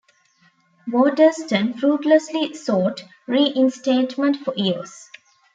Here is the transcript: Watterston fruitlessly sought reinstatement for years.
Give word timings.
Watterston 0.87 1.75
fruitlessly 1.77 2.55
sought 2.55 3.03
reinstatement 3.27 4.35
for 4.37 4.55
years. 4.55 5.11